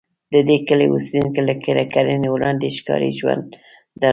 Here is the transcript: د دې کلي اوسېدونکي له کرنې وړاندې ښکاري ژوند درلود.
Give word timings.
د 0.33 0.35
دې 0.47 0.57
کلي 0.67 0.85
اوسېدونکي 0.89 1.41
له 1.79 1.85
کرنې 1.93 2.29
وړاندې 2.31 2.75
ښکاري 2.77 3.11
ژوند 3.19 3.43
درلود. 4.01 4.09